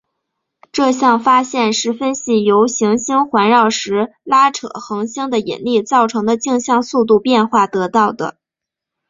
[0.71, 8.37] 这项发现是分析由行星环绕时拉扯恒星的引力造成的径向速度变化得到的。